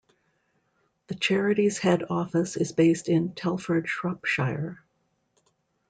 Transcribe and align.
The 1.09 1.13
charity's 1.13 1.77
Head 1.77 2.05
Office 2.09 2.57
is 2.57 2.71
based 2.71 3.07
in 3.07 3.35
Telford, 3.35 3.87
Shropshire. 3.87 4.83